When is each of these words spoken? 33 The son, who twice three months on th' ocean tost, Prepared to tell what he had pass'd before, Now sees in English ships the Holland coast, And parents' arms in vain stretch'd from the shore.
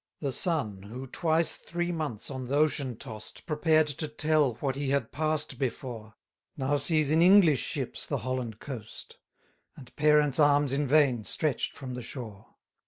33 0.21 0.27
The 0.27 0.31
son, 0.31 0.83
who 0.89 1.05
twice 1.05 1.57
three 1.57 1.91
months 1.91 2.31
on 2.31 2.47
th' 2.47 2.53
ocean 2.53 2.97
tost, 2.97 3.45
Prepared 3.45 3.85
to 3.85 4.07
tell 4.07 4.55
what 4.55 4.75
he 4.75 4.89
had 4.89 5.11
pass'd 5.11 5.59
before, 5.59 6.15
Now 6.57 6.77
sees 6.77 7.11
in 7.11 7.21
English 7.21 7.61
ships 7.61 8.07
the 8.07 8.17
Holland 8.25 8.57
coast, 8.57 9.17
And 9.75 9.95
parents' 9.95 10.39
arms 10.39 10.73
in 10.73 10.87
vain 10.87 11.23
stretch'd 11.23 11.75
from 11.77 11.93
the 11.93 12.01
shore. 12.01 12.55